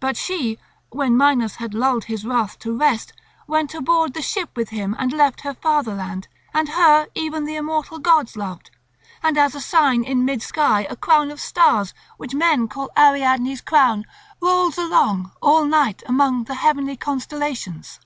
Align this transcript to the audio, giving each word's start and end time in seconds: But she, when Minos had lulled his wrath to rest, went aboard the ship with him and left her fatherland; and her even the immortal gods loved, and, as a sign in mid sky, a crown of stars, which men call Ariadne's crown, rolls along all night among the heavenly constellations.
But 0.00 0.18
she, 0.18 0.58
when 0.90 1.16
Minos 1.16 1.54
had 1.54 1.72
lulled 1.72 2.04
his 2.04 2.26
wrath 2.26 2.58
to 2.58 2.76
rest, 2.76 3.14
went 3.46 3.72
aboard 3.72 4.12
the 4.12 4.20
ship 4.20 4.54
with 4.54 4.68
him 4.68 4.94
and 4.98 5.10
left 5.14 5.40
her 5.44 5.54
fatherland; 5.54 6.28
and 6.52 6.68
her 6.68 7.06
even 7.14 7.46
the 7.46 7.56
immortal 7.56 7.98
gods 7.98 8.36
loved, 8.36 8.70
and, 9.22 9.38
as 9.38 9.54
a 9.54 9.62
sign 9.62 10.04
in 10.04 10.26
mid 10.26 10.42
sky, 10.42 10.86
a 10.90 10.94
crown 10.96 11.30
of 11.30 11.40
stars, 11.40 11.94
which 12.18 12.34
men 12.34 12.68
call 12.68 12.90
Ariadne's 12.98 13.62
crown, 13.62 14.04
rolls 14.42 14.76
along 14.76 15.30
all 15.40 15.64
night 15.64 16.02
among 16.06 16.44
the 16.44 16.56
heavenly 16.56 16.98
constellations. 16.98 17.98